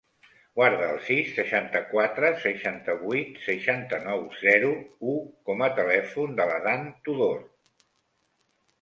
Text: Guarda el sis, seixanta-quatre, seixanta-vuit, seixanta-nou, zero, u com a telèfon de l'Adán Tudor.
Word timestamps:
Guarda 0.59 0.85
el 0.93 0.95
sis, 1.09 1.27
seixanta-quatre, 1.39 2.31
seixanta-vuit, 2.47 3.37
seixanta-nou, 3.49 4.27
zero, 4.41 4.75
u 5.15 5.17
com 5.51 5.65
a 5.69 5.71
telèfon 5.81 6.37
de 6.43 6.53
l'Adán 6.55 6.93
Tudor. 7.07 7.49